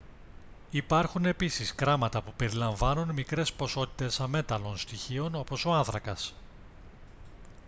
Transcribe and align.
υπάρχουν 0.69 1.25
επίσης 1.25 1.75
κράματα 1.75 2.21
που 2.21 2.33
περιλαμβάνουν 2.37 3.11
μικρές 3.13 3.53
ποσότητες 3.53 4.19
αμέταλλων 4.19 4.77
στοιχείων 4.77 5.35
όπως 5.35 5.65
ο 5.65 5.73
άνθρακας 5.73 6.33